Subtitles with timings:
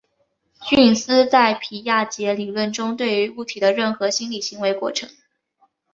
[0.71, 5.07] 运思在皮亚杰理论中是对于物体的任何心理行为过程。